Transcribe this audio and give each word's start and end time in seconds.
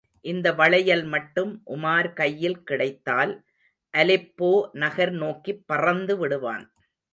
இந்த 0.25 0.47
வளையல் 0.53 1.03
மட்டும் 1.05 1.51
உமார் 1.65 2.13
கையில் 2.13 2.63
கிடைத்தால், 2.63 3.33
அலெப்போ 3.93 4.51
நகர் 4.73 5.11
நோக்கிப் 5.11 5.63
பறந்து 5.65 6.17
விடுவான். 6.17 6.65